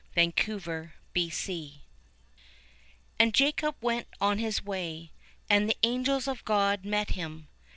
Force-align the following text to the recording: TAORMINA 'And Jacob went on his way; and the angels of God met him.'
TAORMINA 0.17 0.93
'And 3.19 3.33
Jacob 3.35 3.75
went 3.81 4.07
on 4.19 4.39
his 4.39 4.63
way; 4.65 5.11
and 5.47 5.69
the 5.69 5.77
angels 5.83 6.27
of 6.27 6.43
God 6.43 6.83
met 6.83 7.11
him.' 7.11 7.49